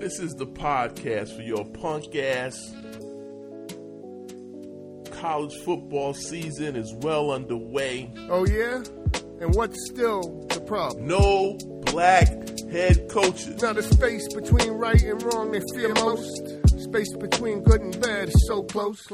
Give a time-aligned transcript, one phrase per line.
[0.00, 2.56] This is the podcast for your punk ass.
[5.20, 8.10] College football season is well underway.
[8.30, 8.82] Oh, yeah?
[9.42, 11.06] And what's still the problem?
[11.06, 12.28] No black
[12.70, 13.60] head coaches.
[13.60, 16.48] Now, the space between right and wrong they fear most.
[16.80, 19.06] Space between good and bad is so close.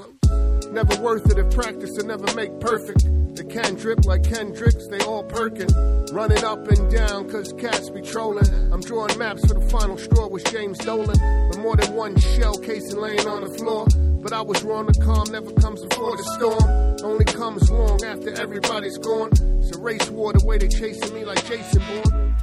[0.71, 3.05] Never worth it if practice will never make perfect.
[3.37, 5.69] They can drip like Kendricks, they all perkin'.
[6.13, 8.49] Running up and down, cause cats be trolling.
[8.73, 11.19] I'm drawing maps for the final straw with James Dolan.
[11.49, 13.87] With more than one shell casing laying on the floor.
[14.23, 16.97] But I was wrong, the calm never comes before the storm.
[17.05, 19.31] Only comes long after everybody's gone.
[19.61, 22.37] It's a race war the way they chasing me like Jason Bourne.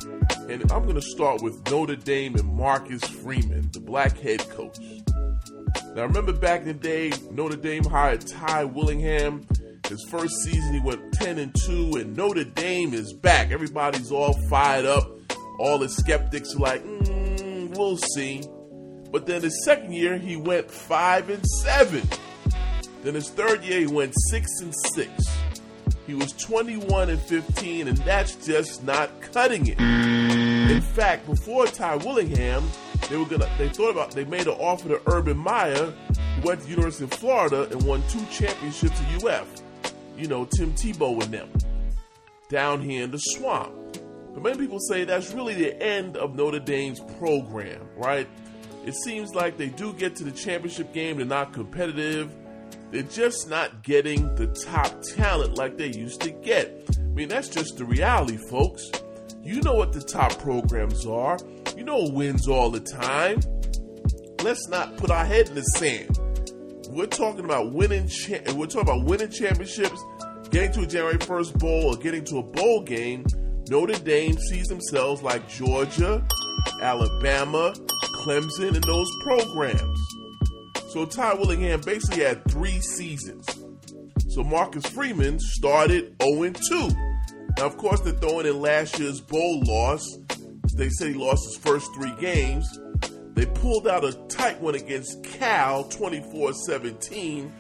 [0.50, 4.78] And I'm going to start with Notre Dame and Marcus Freeman, the black head coach.
[5.96, 9.48] Now, remember back in the day, Notre Dame hired Ty Willingham.
[9.88, 13.52] His first season, he went 10 and 2, and Notre Dame is back.
[13.52, 15.06] Everybody's all fired up.
[15.59, 18.44] All the skeptics are like, mm, we'll see.
[19.12, 22.02] But then his second year, he went 5 and 7.
[23.04, 25.09] Then his third year, he went 6 and 6.
[26.08, 29.80] He was 21 and 15, and that's just not cutting it.
[29.80, 32.64] In fact, before Ty Willingham,
[33.09, 33.50] they were gonna.
[33.58, 34.11] They thought about.
[34.11, 37.84] They made an offer to Urban Meyer, who went to the University of Florida and
[37.84, 39.62] won two championships at UF.
[40.16, 41.50] You know, Tim Tebow and them
[42.50, 43.73] down here in the swamp.
[44.33, 48.28] But many people say that's really the end of Notre Dame's program, right?
[48.86, 52.36] It seems like they do get to the championship game, they're not competitive.
[52.92, 56.86] They're just not getting the top talent like they used to get.
[56.95, 58.88] I mean, that's just the reality, folks.
[59.42, 61.39] You know what the top programs are.
[61.75, 63.39] You know wins all the time.
[64.44, 66.20] Let's not put our head in the sand.
[66.94, 68.08] We're talking about winning.
[68.08, 69.99] Cha- we're talking about winning championships,
[70.52, 73.25] getting to a January 1st bowl, or getting to a bowl game.
[73.67, 76.23] Notre Dame sees themselves like Georgia,
[76.83, 77.73] Alabama,
[78.17, 79.99] Clemson, and those programs.
[80.89, 83.44] So Ty Willingham basically had three seasons.
[84.30, 86.89] So Marcus Freeman started 0 2.
[87.58, 90.08] Now, of course, they're throwing in last year's bowl loss.
[90.76, 92.67] They said he lost his first three games.
[93.33, 97.54] They pulled out a tight one against Cal 24 17.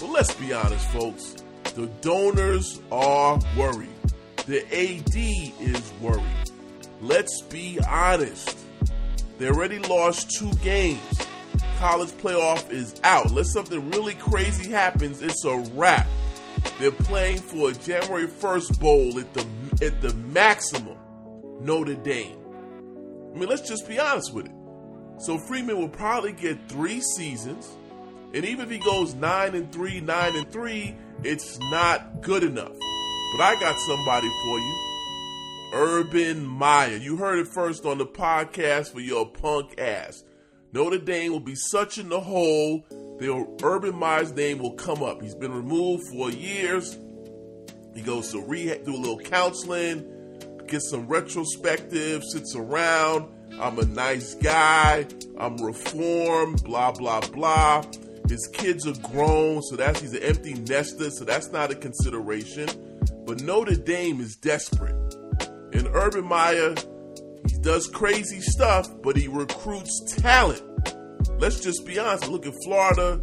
[0.00, 1.36] But let's be honest, folks.
[1.74, 3.88] The donors are worried.
[4.46, 6.50] The AD is worried.
[7.00, 8.58] Let's be honest.
[9.38, 11.00] They already lost two games.
[11.78, 13.30] College playoff is out.
[13.30, 16.06] Unless something really crazy happens, it's a wrap.
[16.78, 19.46] They're playing for a January 1st bowl at the
[19.84, 20.96] at the maximum
[21.60, 22.38] Notre Dame.
[23.34, 24.53] I mean, let's just be honest with it.
[25.18, 27.76] So Freeman will probably get three seasons,
[28.32, 32.72] and even if he goes nine and three, nine and three, it's not good enough.
[33.36, 34.84] But I got somebody for you.
[35.72, 36.96] Urban Meyer.
[36.96, 40.22] You heard it first on the podcast for your punk ass.
[40.72, 42.84] Notre Dame will be such in the hole,
[43.18, 45.22] the Urban Meyer's name will come up.
[45.22, 46.98] He's been removed for years.
[47.94, 50.04] He goes to rehab, do a little counseling,
[50.66, 53.30] get some retrospective, sits around.
[53.60, 55.06] I'm a nice guy.
[55.38, 57.84] I'm reformed, blah, blah, blah.
[58.28, 62.68] His kids are grown, so that's he's an empty nester, so that's not a consideration.
[63.26, 64.96] But Notre Dame is desperate.
[65.72, 66.74] And Urban Meyer,
[67.48, 70.62] he does crazy stuff, but he recruits talent.
[71.38, 72.28] Let's just be honest.
[72.28, 73.20] Look at Florida.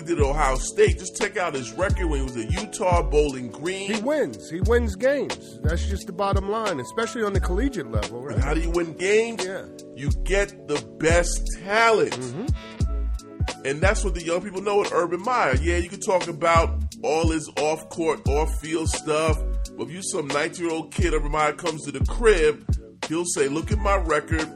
[0.00, 0.98] He did at Ohio State.
[0.98, 3.92] Just check out his record when he was at Utah, Bowling Green.
[3.92, 4.48] He wins.
[4.48, 5.58] He wins games.
[5.62, 8.22] That's just the bottom line, especially on the collegiate level.
[8.22, 8.34] Right?
[8.34, 9.44] And how do you win games?
[9.44, 9.66] Yeah.
[9.94, 12.12] You get the best talent.
[12.12, 13.66] Mm-hmm.
[13.66, 15.56] And that's what the young people know with Urban Meyer.
[15.56, 19.38] Yeah, you can talk about all his off court, off field stuff.
[19.76, 22.64] But if you some 19 year old kid, Urban Meyer comes to the crib,
[23.08, 24.48] he'll say, Look at my record,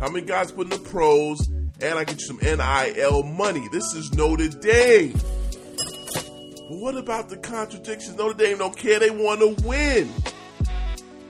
[0.00, 1.38] how many guys put in the pros,
[1.80, 3.68] and I get you some NIL money.
[3.70, 5.12] This is Notre Dame.
[6.68, 8.16] But what about the contradictions?
[8.16, 10.10] Notre Dame don't care, they want to win.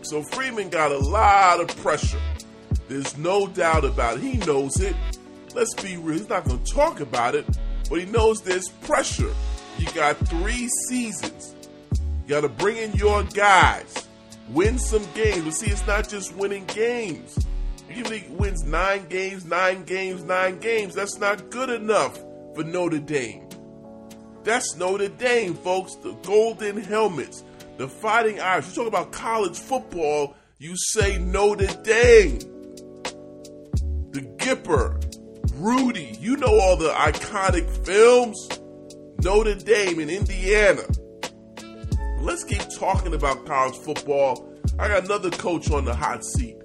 [0.02, 2.20] So Freeman got a lot of pressure.
[2.88, 4.22] There's no doubt about it.
[4.22, 4.94] He knows it.
[5.54, 6.18] Let's be real.
[6.18, 7.44] He's not going to talk about it,
[7.90, 9.32] but he knows there's pressure.
[9.78, 11.54] You got three seasons.
[11.92, 14.06] You got to bring in your guys,
[14.50, 15.44] win some games.
[15.44, 17.45] But see, it's not just winning games.
[17.96, 22.18] He wins nine games, nine games, nine games, that's not good enough
[22.54, 23.48] for Notre Dame.
[24.44, 25.94] That's Notre Dame, folks.
[25.94, 27.42] The Golden Helmets,
[27.78, 28.68] the Fighting Irish.
[28.68, 32.38] You talk about college football, you say Notre Dame.
[34.10, 35.02] The Gipper,
[35.54, 36.16] Rudy.
[36.20, 38.46] You know all the iconic films.
[39.22, 40.82] Notre Dame in Indiana.
[42.20, 44.52] Let's keep talking about college football.
[44.78, 46.55] I got another coach on the hot seat.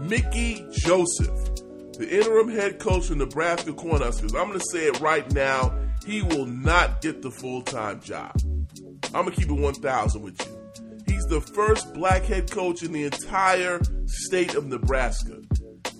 [0.00, 1.54] Mickey Joseph.
[1.98, 6.22] the interim head coach of Nebraska Cornhuskers, I'm going to say it right now, he
[6.22, 8.32] will not get the full time job.
[9.14, 10.56] I'm going to keep it 1,000 with you.
[11.06, 15.40] He's the first black head coach in the entire state of Nebraska.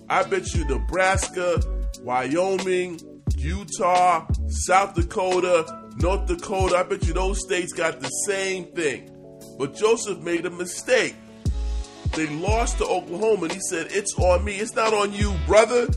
[0.09, 1.61] I bet you Nebraska,
[2.01, 2.99] Wyoming,
[3.35, 9.09] Utah, South Dakota, North Dakota, I bet you those states got the same thing.
[9.57, 11.15] But Joseph made a mistake.
[12.15, 14.55] They lost to Oklahoma, and he said, It's on me.
[14.55, 15.87] It's not on you, brother.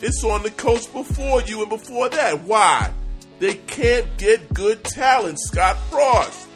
[0.00, 2.42] It's on the coach before you and before that.
[2.42, 2.92] Why?
[3.38, 5.40] They can't get good talent.
[5.40, 6.48] Scott Frost,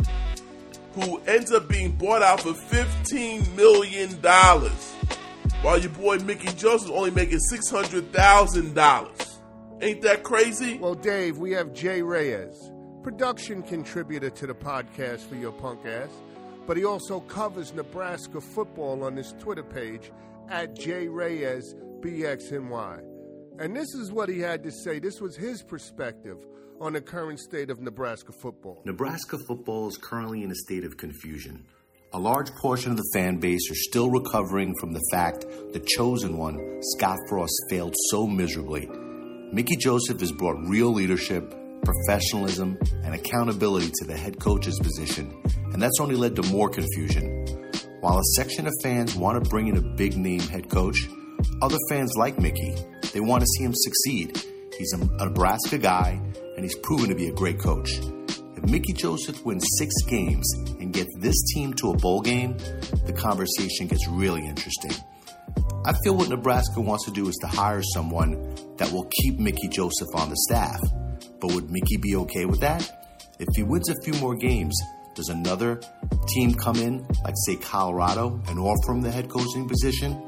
[0.92, 4.10] who ends up being bought out for $15 million,
[5.62, 9.38] while your boy Mickey Joseph is only making $600,000.
[9.80, 10.78] Ain't that crazy?
[10.78, 12.70] Well, Dave, we have Jay Reyes,
[13.02, 16.10] production contributor to the podcast for your punk ass,
[16.68, 20.12] but he also covers Nebraska football on his Twitter page
[20.50, 21.72] at jreyesbxny.
[23.58, 24.98] And this is what he had to say.
[24.98, 26.36] This was his perspective
[26.78, 28.82] on the current state of Nebraska football.
[28.84, 31.64] Nebraska football is currently in a state of confusion.
[32.12, 36.36] A large portion of the fan base are still recovering from the fact the chosen
[36.36, 38.86] one, Scott Frost, failed so miserably.
[39.52, 41.54] Mickey Joseph has brought real leadership,
[41.84, 45.34] professionalism, and accountability to the head coach's position,
[45.72, 47.44] and that's only led to more confusion.
[48.00, 51.08] While a section of fans want to bring in a big name head coach,
[51.62, 52.74] other fans like Mickey.
[53.12, 54.42] They want to see him succeed.
[54.76, 56.20] He's a Nebraska guy,
[56.56, 57.98] and he's proven to be a great coach.
[58.56, 60.48] If Mickey Joseph wins six games
[60.78, 62.56] and gets this team to a bowl game,
[63.06, 64.92] the conversation gets really interesting.
[65.84, 69.68] I feel what Nebraska wants to do is to hire someone that will keep Mickey
[69.68, 70.80] Joseph on the staff.
[71.40, 73.06] But would Mickey be okay with that?
[73.38, 74.78] If he wins a few more games,
[75.14, 75.80] does another
[76.28, 80.22] team come in, like say Colorado, and offer him the head coaching position?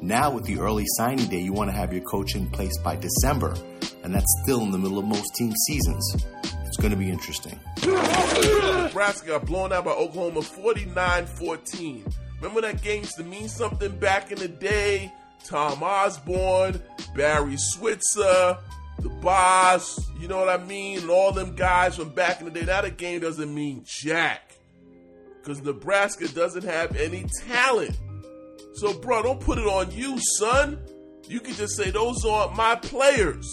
[0.00, 2.96] Now, with the early signing day, you want to have your coach in place by
[2.96, 3.54] December,
[4.02, 6.16] and that's still in the middle of most team seasons.
[6.66, 7.58] It's going to be interesting.
[7.84, 12.04] Nebraska got blown out by Oklahoma 49 14.
[12.40, 15.12] Remember that game used to mean something back in the day?
[15.44, 16.80] Tom Osborne,
[17.14, 18.58] Barry Switzer,
[19.02, 21.00] the boss, you know what I mean?
[21.00, 22.64] And all them guys from back in the day.
[22.64, 24.54] Now the game doesn't mean jack.
[25.38, 27.98] Because Nebraska doesn't have any talent.
[28.74, 30.78] So, bro, don't put it on you, son.
[31.28, 33.46] You can just say, those aren't my players.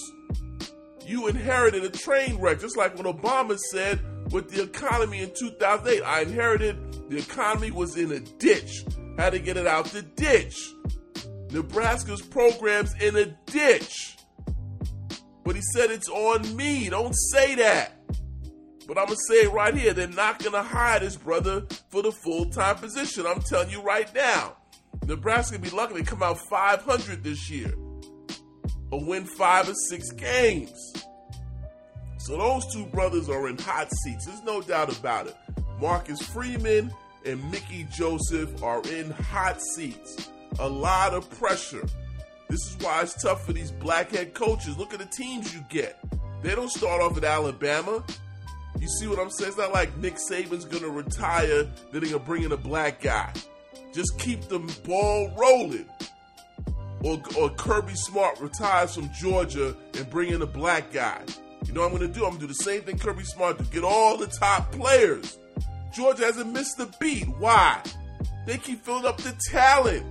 [1.06, 4.00] You inherited a train wreck, just like when Obama said
[4.32, 6.04] with the economy in 2008.
[6.04, 8.86] I inherited the economy was in a ditch.
[9.18, 10.56] Had to get it out the ditch.
[11.52, 14.19] Nebraska's program's in a ditch.
[15.50, 16.90] But he said it's on me.
[16.90, 17.94] Don't say that.
[18.88, 19.96] But I'm going to say it right here.
[19.96, 23.26] They're not going to hire this brother for the full time position.
[23.26, 24.58] I'm telling you right now.
[25.08, 27.74] Nebraska be lucky to come out 500 this year
[28.92, 30.94] or win five or six games.
[32.20, 34.28] So those two brothers are in hot seats.
[34.28, 35.36] There's no doubt about it.
[35.82, 36.94] Marcus Freeman
[37.26, 40.30] and Mickey Joseph are in hot seats.
[40.60, 41.88] A lot of pressure.
[42.50, 44.78] This is why it's tough for these black head coaches.
[44.78, 46.00] Look at the teams you get.
[46.42, 48.04] They don't start off at Alabama.
[48.80, 49.50] You see what I'm saying?
[49.50, 52.58] It's not like Nick Saban's going to retire, then they're going to bring in a
[52.58, 53.32] black guy.
[53.94, 55.86] Just keep the ball rolling.
[57.04, 61.22] Or, or Kirby Smart retires from Georgia and bring in a black guy.
[61.66, 62.26] You know what I'm going to do?
[62.26, 63.70] I'm going to do the same thing Kirby Smart did.
[63.70, 65.38] Get all the top players.
[65.94, 67.28] Georgia hasn't missed a beat.
[67.38, 67.82] Why?
[68.48, 70.06] They keep filling up the talent.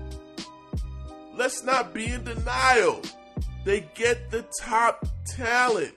[1.38, 3.00] Let's not be in denial.
[3.64, 5.95] They get the top talent.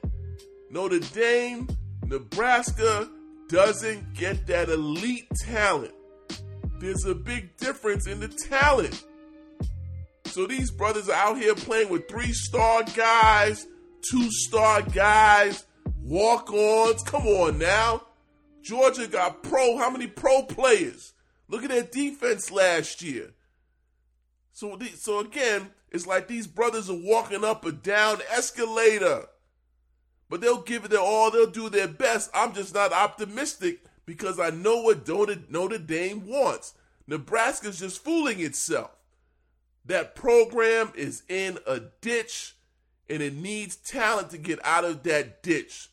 [0.70, 1.68] Notre Dame,
[2.06, 3.10] Nebraska
[3.50, 5.96] doesn't get that elite talent.
[6.78, 9.04] There's a big difference in the talent.
[10.26, 13.66] So these brothers are out here playing with three star guys,
[14.12, 15.66] two star guys,
[16.04, 17.02] walk ons.
[17.02, 18.04] Come on now.
[18.62, 19.76] Georgia got pro.
[19.80, 21.14] How many pro players?
[21.48, 23.32] Look at their defense last year.
[24.54, 29.26] So, so again, it's like these brothers are walking up a down escalator,
[30.30, 31.32] but they'll give it their all.
[31.32, 32.30] They'll do their best.
[32.34, 36.74] I'm just not optimistic because I know what Notre Dame wants.
[37.08, 38.92] Nebraska's just fooling itself.
[39.86, 42.56] That program is in a ditch
[43.10, 45.90] and it needs talent to get out of that ditch.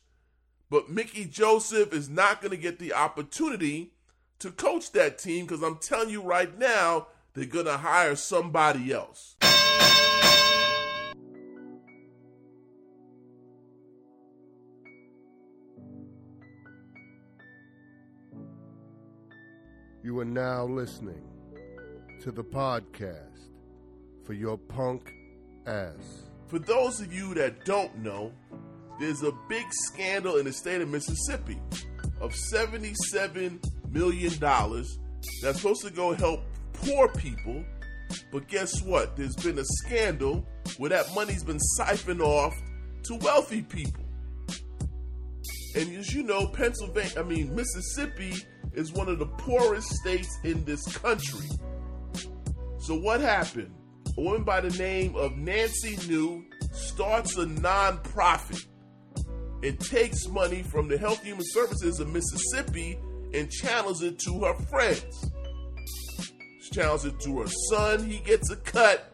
[0.69, 3.93] But Mickey Joseph is not going to get the opportunity
[4.39, 7.07] to coach that team because I'm telling you right now,
[7.39, 9.37] they're going to hire somebody else.
[20.03, 21.23] You are now listening
[22.21, 23.49] to the podcast
[24.25, 25.13] for your punk
[25.65, 26.23] ass.
[26.47, 28.33] For those of you that don't know,
[28.99, 31.61] there's a big scandal in the state of Mississippi
[32.19, 36.41] of $77 million that's supposed to go help
[36.83, 37.63] poor people.
[38.31, 39.15] But guess what?
[39.15, 42.55] There's been a scandal where that money's been siphoned off
[43.03, 44.03] to wealthy people.
[45.75, 48.33] And as you know, Pennsylvania, I mean, Mississippi
[48.73, 51.47] is one of the poorest states in this country.
[52.79, 53.73] So what happened?
[54.17, 58.65] A woman by the name of Nancy New starts a nonprofit
[59.63, 62.97] and takes money from the Health Human Services of Mississippi
[63.33, 65.31] and channels it to her friends.
[66.77, 69.11] It to her son, he gets a cut.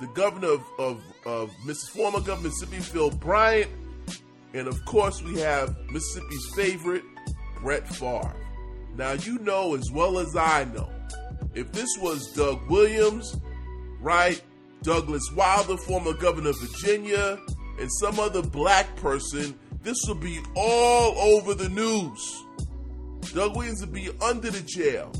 [0.00, 1.90] The governor of, of, of Mrs.
[1.90, 3.70] former governor Mississippi, Phil Bryant,
[4.52, 7.02] and of course we have Mississippi's favorite,
[7.62, 8.36] Brett Favre.
[8.94, 10.90] Now you know as well as I know,
[11.54, 13.36] if this was Doug Williams,
[14.00, 14.42] right?
[14.82, 17.38] Douglas Wilder, former governor of Virginia,
[17.80, 22.44] and some other black person, this would be all over the news.
[23.32, 25.10] Doug Williams would be under the jail.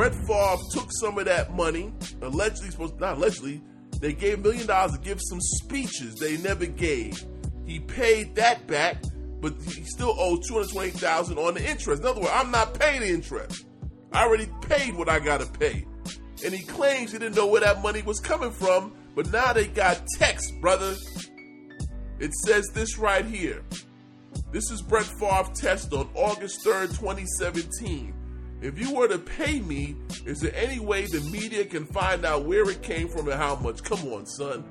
[0.00, 1.92] Brett Favre took some of that money,
[2.22, 3.60] allegedly supposed not allegedly,
[3.98, 7.22] they gave a million dollars to give some speeches they never gave.
[7.66, 9.02] He paid that back,
[9.42, 12.00] but he still owed two hundred twenty thousand on the interest.
[12.00, 13.66] In other words, I'm not paying interest.
[14.10, 15.86] I already paid what I gotta pay.
[16.46, 19.66] And he claims he didn't know where that money was coming from, but now they
[19.66, 20.94] got text, brother.
[22.18, 23.62] It says this right here.
[24.50, 28.14] This is Brett Favre test on August 3rd, 2017.
[28.62, 32.44] If you were to pay me, is there any way the media can find out
[32.44, 33.82] where it came from and how much?
[33.82, 34.64] Come on, son.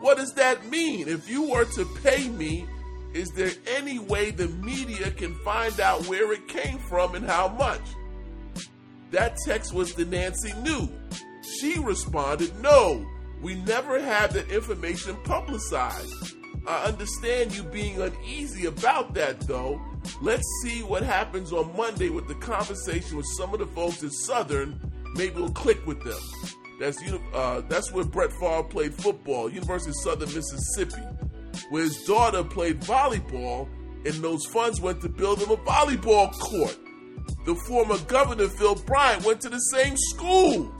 [0.00, 1.08] What does that mean?
[1.08, 2.66] If you were to pay me,
[3.12, 7.48] is there any way the media can find out where it came from and how
[7.48, 7.82] much?
[9.10, 10.88] That text was to Nancy New.
[11.58, 13.04] She responded, No,
[13.42, 16.36] we never had that information publicized.
[16.66, 19.80] I understand you being uneasy about that, though.
[20.20, 24.12] Let's see what happens on Monday with the conversation with some of the folks at
[24.12, 24.80] Southern.
[25.14, 26.20] Maybe we'll click with them.
[26.80, 27.00] That's
[27.34, 31.02] uh, that's where Brett Favre played football, University of Southern Mississippi,
[31.70, 33.68] where his daughter played volleyball,
[34.04, 36.76] and those funds went to build him a volleyball court.
[37.44, 40.74] The former governor, Phil Bryant, went to the same school.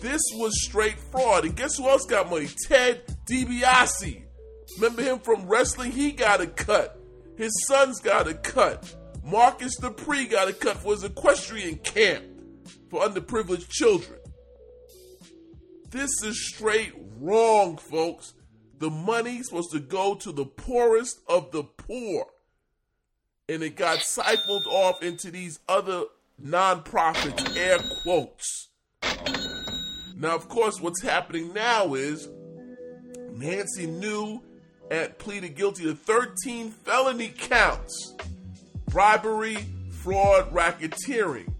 [0.00, 1.44] This was straight fraud.
[1.44, 2.48] And guess who else got money?
[2.68, 4.24] Ted DiBiase.
[4.76, 5.92] Remember him from wrestling?
[5.92, 6.95] He got a cut.
[7.36, 8.94] His sons got a cut.
[9.24, 12.24] Marcus Dupree got a cut for his equestrian camp
[12.90, 14.18] for underprivileged children.
[15.90, 18.34] This is straight wrong, folks.
[18.78, 22.26] The money's supposed to go to the poorest of the poor.
[23.48, 26.04] And it got siphoned off into these other
[26.42, 28.68] nonprofits, air quotes.
[30.16, 32.28] Now, of course, what's happening now is
[33.32, 34.42] Nancy New
[34.90, 38.14] and pleaded guilty to 13 felony counts
[38.86, 39.58] bribery,
[39.90, 41.52] fraud, racketeering.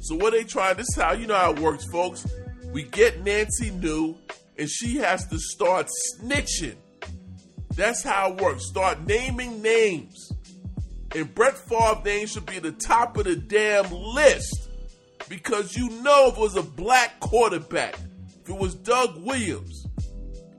[0.00, 2.26] So, what they trying, this is how you know how it works, folks.
[2.72, 4.16] We get Nancy New,
[4.56, 6.76] and she has to start snitching.
[7.74, 8.66] That's how it works.
[8.66, 10.32] Start naming names.
[11.14, 14.68] And Brett Favre's name should be the top of the damn list.
[15.28, 17.98] Because you know if it was a black quarterback,
[18.42, 19.86] if it was Doug Williams,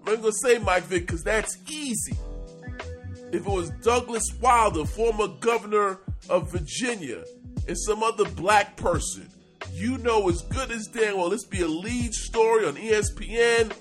[0.08, 2.18] I'm gonna say Mike Vick because that's easy.
[3.32, 7.24] If it was Douglas Wilder, former governor of Virginia,
[7.68, 9.29] and some other black person,
[9.72, 13.72] you know as good as damn well this be a lead story on ESPN,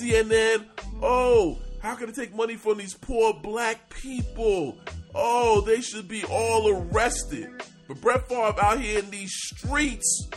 [0.00, 0.66] CNN.
[1.02, 4.78] Oh, how can I take money from these poor black people?
[5.14, 7.48] Oh, they should be all arrested.
[7.88, 10.28] But Brett Favre out here in these streets,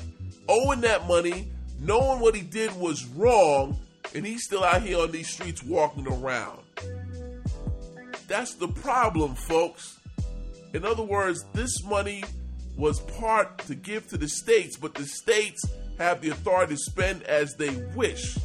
[0.48, 3.78] owing that money, knowing what he did was wrong,
[4.16, 6.60] and he's still out here on these streets walking around.
[8.28, 10.00] That's the problem, folks.
[10.74, 12.24] In other words, this money
[12.78, 15.64] was part to give to the states, but the states
[15.98, 18.38] have the authority to spend as they wish.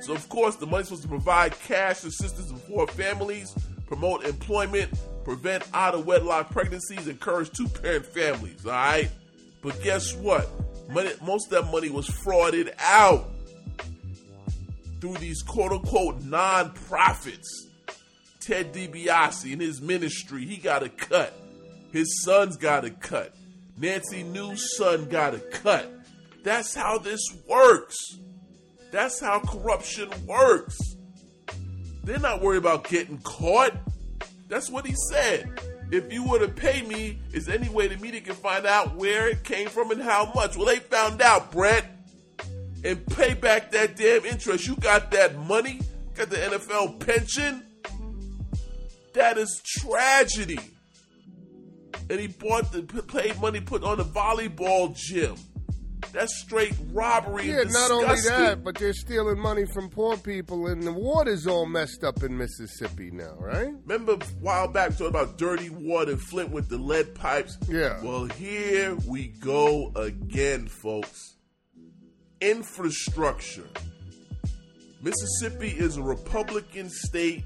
[0.00, 3.54] So, of course, the money's supposed to provide cash assistance to poor families,
[3.86, 4.92] promote employment,
[5.24, 9.10] prevent out of wedlock pregnancies, encourage two parent families, all right?
[9.62, 10.48] But guess what?
[10.90, 13.30] Money, most of that money was frauded out
[15.04, 17.68] through these quote unquote non-profits.
[18.40, 21.34] Ted DiBiase and his ministry, he got a cut.
[21.92, 23.34] His son's got a cut.
[23.76, 25.92] Nancy New's son got a cut.
[26.42, 27.96] That's how this works.
[28.92, 30.78] That's how corruption works.
[32.04, 33.72] They're not worried about getting caught.
[34.48, 35.60] That's what he said.
[35.90, 39.28] If you were to pay me, is any way the media can find out where
[39.28, 40.56] it came from and how much?
[40.56, 41.93] Well, they found out, Brett.
[42.84, 44.66] And pay back that damn interest.
[44.66, 45.80] You got that money,
[46.14, 47.64] got the NFL pension.
[49.14, 50.60] That is tragedy.
[52.10, 55.36] And he bought the paid money put on the volleyball gym.
[56.12, 57.48] That's straight robbery.
[57.48, 61.66] Yeah, not only that, but they're stealing money from poor people, and the water's all
[61.66, 63.72] messed up in Mississippi now, right?
[63.86, 67.56] Remember a while back we talking about dirty water, Flint with the lead pipes?
[67.68, 68.00] Yeah.
[68.02, 71.33] Well, here we go again, folks.
[72.44, 73.64] Infrastructure.
[75.00, 77.44] Mississippi is a Republican state,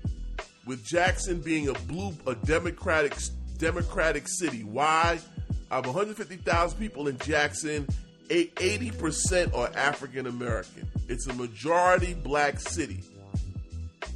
[0.66, 3.14] with Jackson being a blue, a Democratic,
[3.58, 4.64] Democratic city.
[4.64, 5.20] Why?
[5.70, 7.86] Of 150,000 people in Jackson,
[8.28, 10.88] 80% are African American.
[11.08, 13.02] It's a majority black city.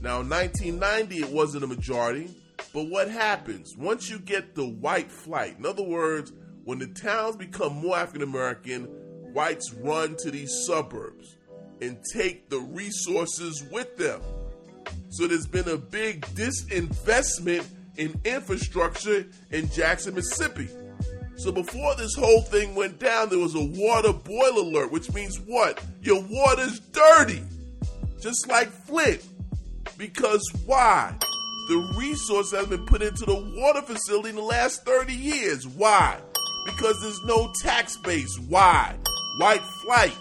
[0.02, 2.28] Now, in 1990, it wasn't a majority,
[2.74, 5.58] but what happens once you get the white flight?
[5.58, 6.32] In other words,
[6.64, 8.88] when the towns become more African American,
[9.32, 11.36] whites run to these suburbs
[11.80, 14.20] and take the resources with them.
[15.10, 20.68] So there's been a big disinvestment in infrastructure in Jackson, Mississippi.
[21.36, 25.40] So before this whole thing went down, there was a water boil alert, which means
[25.40, 25.82] what?
[26.00, 27.42] Your water's dirty.
[28.20, 29.24] Just like Flint.
[29.98, 31.14] Because why?
[31.68, 35.66] The resource has been put into the water facility in the last 30 years.
[35.66, 36.20] Why?
[36.66, 38.38] Because there's no tax base.
[38.48, 38.96] Why?
[39.38, 40.16] White flight.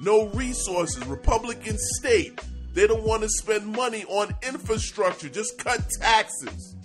[0.00, 1.04] No resources.
[1.06, 2.40] Republican state.
[2.72, 5.28] They don't want to spend money on infrastructure.
[5.28, 6.76] Just cut taxes.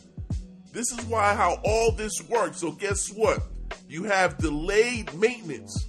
[0.72, 2.60] This is why how all this works.
[2.60, 3.39] So guess what?
[3.88, 5.86] You have delayed maintenance.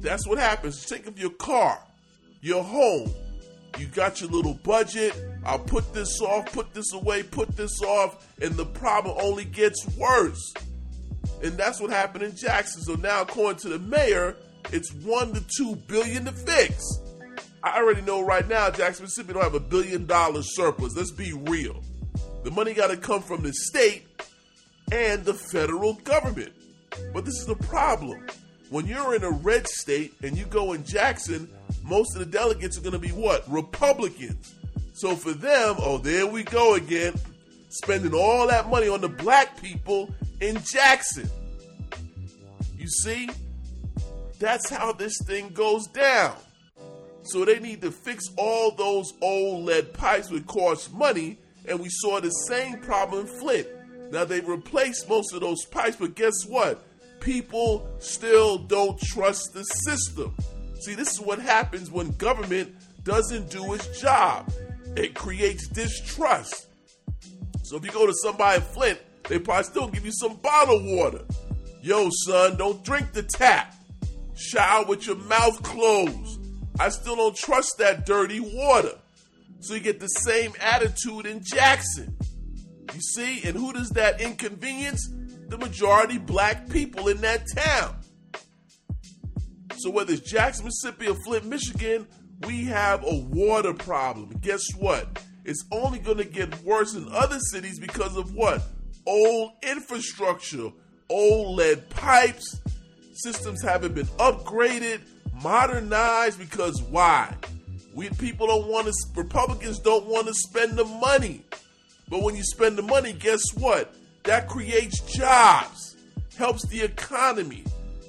[0.00, 0.84] That's what happens.
[0.84, 1.82] Think of your car,
[2.40, 3.10] your home.
[3.78, 5.14] You got your little budget.
[5.44, 9.86] I'll put this off, put this away, put this off, and the problem only gets
[9.96, 10.52] worse.
[11.42, 12.82] And that's what happened in Jackson.
[12.82, 14.36] So now, according to the mayor,
[14.72, 17.00] it's one to two billion to fix.
[17.62, 20.96] I already know right now Jackson, Mississippi don't have a billion dollar surplus.
[20.96, 21.82] Let's be real.
[22.44, 24.06] The money got to come from the state
[24.92, 26.52] and the federal government.
[27.12, 28.26] But this is the problem.
[28.70, 31.48] When you're in a red state and you go in Jackson,
[31.82, 33.50] most of the delegates are going to be what?
[33.50, 34.54] Republicans.
[34.92, 37.14] So for them, oh, there we go again,
[37.68, 41.28] spending all that money on the black people in Jackson.
[42.76, 43.28] You see?
[44.38, 46.36] That's how this thing goes down.
[47.24, 51.88] So they need to fix all those old lead pipes, which cost money, and we
[51.90, 53.66] saw the same problem in Flint.
[54.12, 56.84] Now they replaced most of those pipes, but guess what?
[57.20, 60.36] People still don't trust the system.
[60.80, 64.52] See, this is what happens when government doesn't do its job.
[64.96, 66.68] It creates distrust.
[67.64, 70.84] So if you go to somebody in Flint, they probably still give you some bottled
[70.84, 71.24] water.
[71.82, 73.74] Yo, son, don't drink the tap.
[74.36, 76.40] Shower with your mouth closed.
[76.78, 78.98] I still don't trust that dirty water.
[79.60, 82.16] So you get the same attitude in Jackson.
[82.94, 83.42] You see?
[83.44, 85.08] And who does that inconvenience?
[85.48, 87.96] The majority black people in that town.
[89.78, 92.06] So whether it's Jackson, Mississippi, or Flint, Michigan,
[92.46, 94.36] we have a water problem.
[94.40, 95.22] Guess what?
[95.44, 98.62] It's only going to get worse in other cities because of what?
[99.06, 100.70] Old infrastructure,
[101.08, 102.60] old lead pipes,
[103.16, 105.00] systems haven't been upgraded,
[105.42, 107.34] modernized because why?
[107.94, 108.92] We people don't want to.
[109.14, 111.42] Republicans don't want to spend the money.
[112.08, 113.94] But when you spend the money, guess what?
[114.24, 115.96] That creates jobs,
[116.36, 117.64] helps the economy,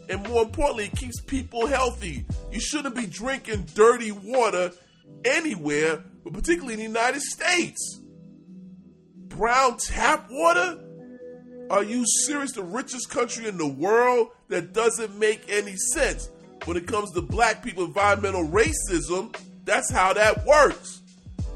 [0.09, 2.25] and more importantly, it keeps people healthy.
[2.51, 4.71] You shouldn't be drinking dirty water
[5.25, 7.99] anywhere, but particularly in the United States.
[9.27, 10.79] Brown tap water?
[11.69, 12.53] Are you serious?
[12.53, 14.29] The richest country in the world?
[14.47, 16.29] That doesn't make any sense.
[16.63, 21.01] When it comes to black people, environmental racism, that's how that works.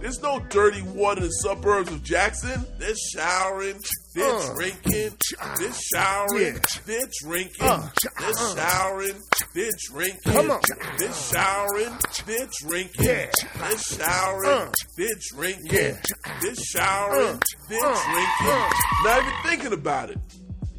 [0.01, 2.65] There's no dirty water in the suburbs of Jackson.
[2.79, 3.79] They're showering,
[4.15, 5.11] they're uh, drinking,
[5.59, 6.81] they're showering, yeah.
[6.87, 7.87] they're drinking, uh,
[8.19, 9.21] they're showering,
[9.53, 10.61] they're drinking, Come on.
[10.97, 13.31] they're showering, they're drinking, yeah.
[13.59, 16.01] they're showering, uh, they're drinking, yeah.
[16.41, 18.47] they're showering, they're uh, drinking.
[18.47, 18.73] Uh.
[19.03, 20.17] Not even thinking about it.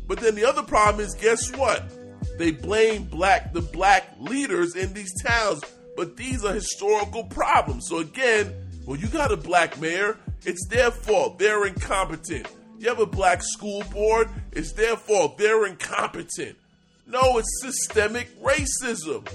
[0.09, 1.85] But then the other problem is, guess what?
[2.39, 5.63] They blame black the black leaders in these towns
[5.97, 7.87] but these are historical problems.
[7.89, 11.39] So again, when you got a black mayor, it's their fault.
[11.39, 12.49] They're incompetent.
[12.79, 15.39] You have a black school board, it's their fault.
[15.39, 16.57] They're incompetent.
[17.07, 19.29] No, it's systemic racism.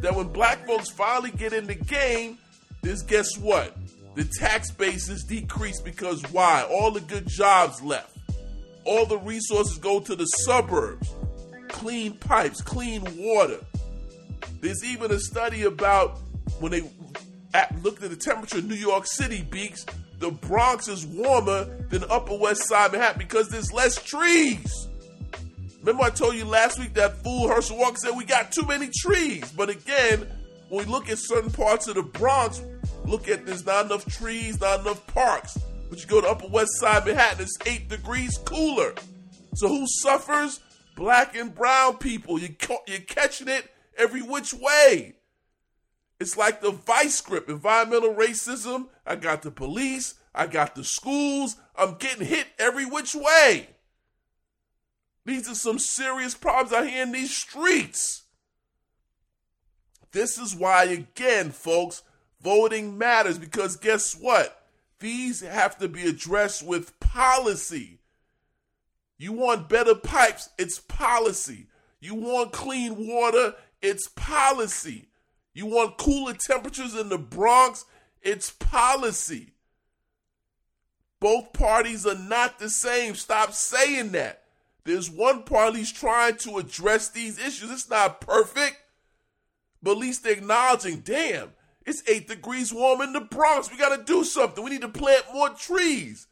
[0.00, 2.38] That when black folks finally get in the game,
[2.82, 3.76] this guess what?
[4.14, 6.66] The tax base is decreased because why?
[6.68, 8.16] All the good jobs left.
[8.84, 11.14] All the resources go to the suburbs.
[11.68, 13.60] Clean pipes, clean water.
[14.60, 16.18] There's even a study about
[16.58, 16.80] when they
[17.54, 19.84] at, looked at the temperature in New York City, Beaks,
[20.18, 24.88] the Bronx is warmer than Upper West Side Manhattan because there's less trees.
[25.80, 28.90] Remember, I told you last week that fool Herschel Walker said we got too many
[29.00, 29.50] trees.
[29.52, 30.26] But again,
[30.68, 32.60] when we look at certain parts of the Bronx,
[33.04, 35.56] look at there's not enough trees, not enough parks.
[35.88, 38.94] But you go to Upper West Side Manhattan, it's eight degrees cooler.
[39.54, 40.60] So who suffers?
[40.96, 42.40] Black and brown people.
[42.40, 42.54] You
[42.88, 45.14] you're catching it every which way.
[46.20, 48.88] It's like the vice grip environmental racism.
[49.06, 51.56] I got the police, I got the schools.
[51.76, 53.68] I'm getting hit every which way.
[55.24, 58.22] These are some serious problems out here in these streets.
[60.12, 62.02] This is why, again, folks,
[62.40, 64.64] voting matters because guess what?
[65.00, 68.00] These have to be addressed with policy.
[69.18, 71.66] You want better pipes, it's policy.
[72.00, 75.08] You want clean water, it's policy.
[75.54, 77.84] You want cooler temperatures in the Bronx,
[78.22, 79.54] it's policy.
[81.20, 83.14] Both parties are not the same.
[83.14, 84.44] Stop saying that.
[84.84, 87.70] There's one party's trying to address these issues.
[87.70, 88.76] It's not perfect,
[89.82, 91.52] but at least they're acknowledging, damn,
[91.84, 93.70] it's eight degrees warm in the Bronx.
[93.70, 94.62] We got to do something.
[94.62, 96.26] We need to plant more trees.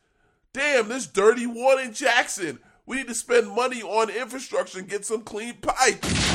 [0.52, 2.61] Damn, there's dirty water in Jackson.
[2.87, 6.26] We need to spend money on infrastructure and get some clean pipes.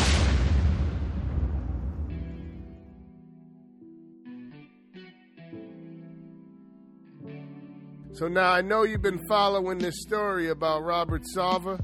[8.22, 11.84] So now I know you've been following this story about Robert Sarver,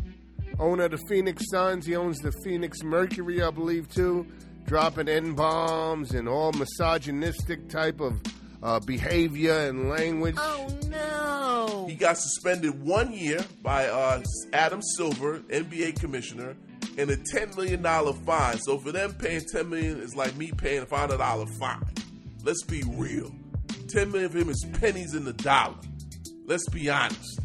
[0.59, 1.87] owner of the Phoenix Suns.
[1.87, 4.27] He owns the Phoenix Mercury, I believe, too,
[4.67, 8.21] dropping N bombs and all misogynistic type of
[8.61, 10.35] uh, behavior and language.
[10.37, 11.87] Oh no!
[11.89, 14.21] He got suspended one year by uh,
[14.53, 16.55] Adam Silver, NBA commissioner,
[16.99, 18.59] and a ten million dollar fine.
[18.59, 21.95] So for them, paying ten million is like me paying a five hundred dollar fine.
[22.43, 23.33] Let's be real.
[23.87, 25.73] Ten million for him is pennies in the dollar.
[26.47, 27.41] Let's be honest.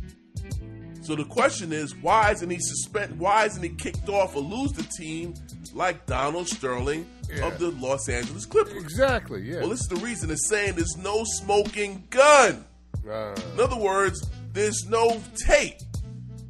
[1.03, 3.19] So the question is, why isn't he suspended?
[3.19, 5.35] Why isn't he kicked off or lose the team
[5.75, 7.49] like Donald Sterling yeah.
[7.49, 8.81] of the Los Angeles Clippers?
[8.81, 9.43] Exactly.
[9.43, 9.61] Yeah.
[9.61, 12.65] Well, this is the reason it's saying there's no smoking gun.
[13.07, 13.35] Uh.
[13.55, 15.81] In other words, there's no tape.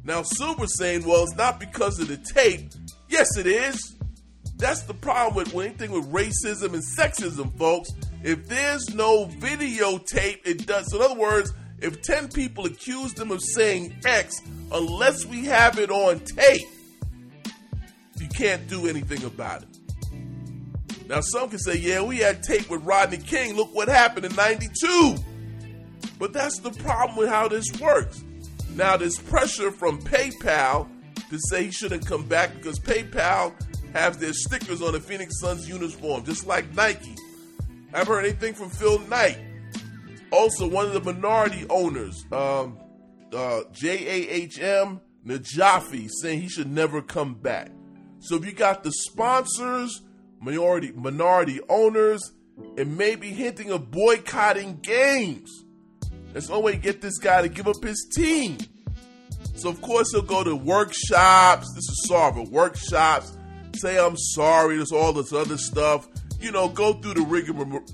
[0.03, 2.71] Now Silver's saying, well, it's not because of the tape.
[3.09, 3.95] Yes, it is.
[4.57, 7.89] That's the problem with anything with racism and sexism, folks.
[8.23, 10.91] If there's no videotape, it does.
[10.91, 14.41] So in other words, if 10 people accuse them of saying X,
[14.71, 16.61] unless we have it on tape,
[18.17, 21.07] you can't do anything about it.
[21.09, 23.55] Now, some can say, yeah, we had tape with Rodney King.
[23.55, 25.17] Look what happened in 92.
[26.17, 28.23] But that's the problem with how this works.
[28.75, 30.87] Now, there's pressure from PayPal
[31.29, 33.53] to say he shouldn't come back because PayPal
[33.91, 37.15] has their stickers on the Phoenix Suns uniform, just like Nike.
[37.93, 39.37] I haven't heard anything from Phil Knight.
[40.33, 42.79] Also, one of the minority owners, um,
[43.31, 47.69] uh, JAHM Najafi, saying he should never come back.
[48.19, 50.01] So if you got the sponsors,
[50.41, 52.33] minority minority owners,
[52.77, 55.51] and maybe hinting of boycotting games,
[56.33, 58.57] that's the only way to get this guy to give up his team.
[59.53, 61.71] So of course he'll go to workshops.
[61.75, 63.37] This is Sarver workshops.
[63.75, 64.77] Say I'm sorry.
[64.77, 66.07] There's all this other stuff
[66.43, 67.21] you know, go through the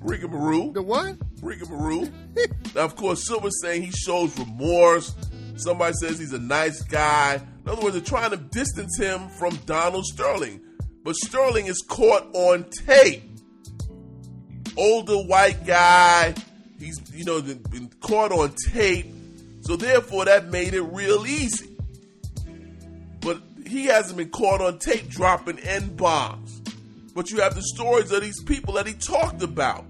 [0.02, 0.72] rigmarole.
[0.72, 1.16] The what?
[1.42, 2.10] Rigmarole.
[2.76, 5.14] now, of course, Silver's saying he shows remorse.
[5.56, 7.36] Somebody says he's a nice guy.
[7.64, 10.62] In other words, they're trying to distance him from Donald Sterling.
[11.04, 13.24] But Sterling is caught on tape.
[14.76, 16.34] Older white guy.
[16.80, 19.14] He's, you know, been caught on tape.
[19.62, 21.70] So therefore, that made it real easy.
[23.20, 26.59] But he hasn't been caught on tape dropping N bombs
[27.20, 29.84] but you have the stories of these people that he talked about.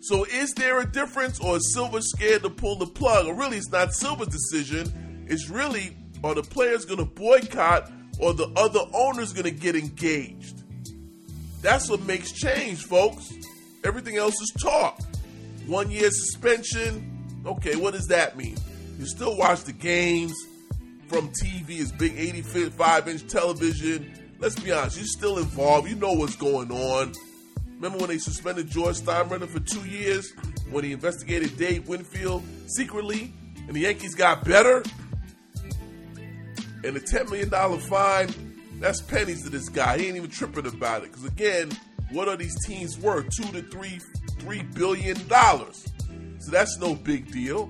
[0.00, 3.26] So is there a difference, or is Silver scared to pull the plug?
[3.26, 5.24] Or really, it's not Silver's decision.
[5.26, 9.74] It's really, are the players going to boycott, or the other owners going to get
[9.74, 10.64] engaged?
[11.62, 13.32] That's what makes change, folks.
[13.82, 15.00] Everything else is talk.
[15.66, 17.40] One year suspension.
[17.46, 18.58] Okay, what does that mean?
[18.98, 20.34] You still watch the games
[21.08, 25.88] from TV, it's big 85 inch television let's be honest, you're still involved.
[25.88, 27.12] You know what's going on.
[27.76, 30.32] Remember when they suspended George Steinbrenner for two years
[30.70, 33.32] when he investigated Dave Winfield secretly
[33.66, 34.82] and the Yankees got better?
[36.84, 38.32] And the $10 million fine,
[38.80, 39.98] that's pennies to this guy.
[39.98, 41.10] He ain't even tripping about it.
[41.10, 41.70] Because again,
[42.10, 43.28] what are these teams worth?
[43.30, 44.00] Two to three,
[44.38, 45.86] three billion dollars.
[46.38, 47.68] So that's no big deal.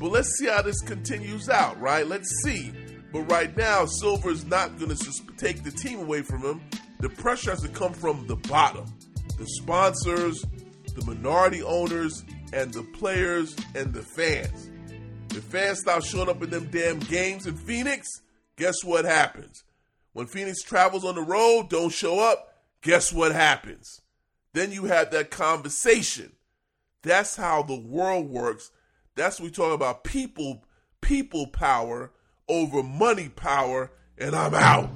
[0.00, 2.06] But let's see how this continues out, right?
[2.06, 2.72] Let's see.
[3.16, 6.60] But right now, Silver's not going to take the team away from him.
[7.00, 8.84] the pressure has to come from the bottom
[9.38, 10.44] the sponsors,
[10.94, 14.70] the minority owners, and the players and the fans.
[15.30, 18.06] If fans stop showing up in them damn games in Phoenix,
[18.56, 19.64] guess what happens?
[20.12, 24.02] When Phoenix travels on the road, don't show up, guess what happens?
[24.52, 26.32] Then you have that conversation.
[27.00, 28.70] That's how the world works.
[29.14, 30.64] That's what we talk about people
[31.00, 32.10] people power
[32.48, 34.90] over money power, and I'm out.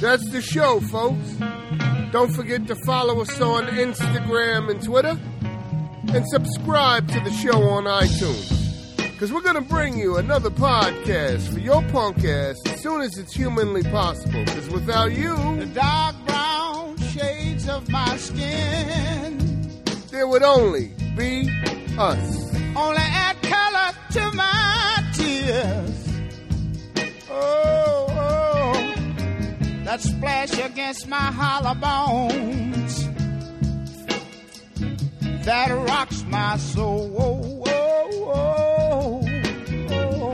[0.00, 1.34] That's the show, folks.
[2.12, 5.18] Don't forget to follow us on Instagram and Twitter,
[6.14, 8.60] and subscribe to the show on iTunes.
[8.96, 13.16] Because we're going to bring you another podcast for your punk ass as soon as
[13.18, 14.44] it's humanly possible.
[14.44, 19.38] Because without you, the dark brown shades of my skin,
[20.10, 21.48] there would only be
[21.98, 22.52] us.
[22.74, 26.01] Only add color to my tears.
[27.34, 28.74] Oh, oh,
[29.84, 33.08] that splash against my hollow bones.
[35.44, 37.16] That rocks my soul.
[37.18, 39.26] Oh, oh, oh,
[39.90, 40.32] oh,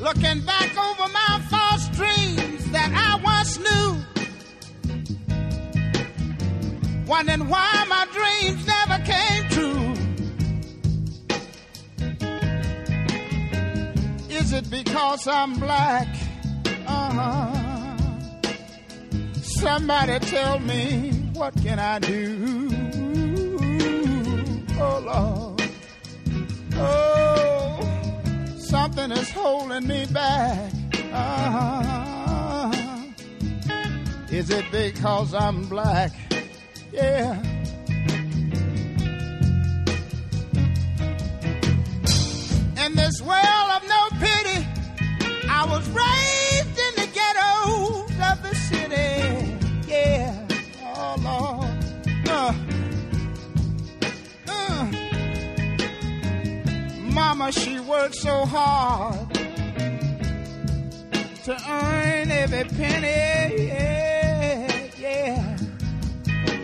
[0.00, 4.04] Looking back over my false dreams that I once knew.
[7.06, 8.03] Wondering why my
[14.74, 16.08] because I'm black?
[16.86, 17.96] Uh-huh.
[19.60, 22.70] Somebody tell me what can I do?
[24.80, 25.62] Oh Lord,
[26.74, 27.78] oh,
[28.58, 30.72] something is holding me back.
[31.12, 32.72] Uh-huh.
[34.30, 36.10] Is it because I'm black?
[36.92, 37.40] yeah.
[42.84, 43.63] In this world
[57.44, 59.34] Mama, she worked so hard
[61.44, 65.56] to earn every penny, yeah, yeah.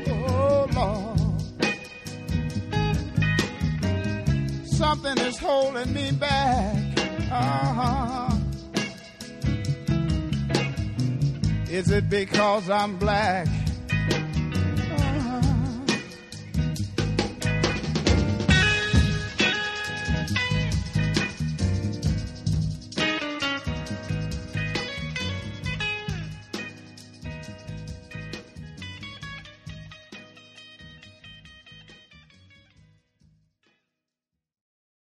[0.09, 1.21] Oh, Lord.
[4.65, 6.99] Something is holding me back.
[7.31, 8.37] Uh-huh.
[11.69, 13.60] Is it because I'm black?